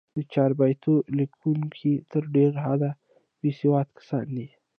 [0.15, 2.91] د چاربیتو لیکوونکي تر ډېره حده،
[3.41, 4.47] بېسواد کسان دي.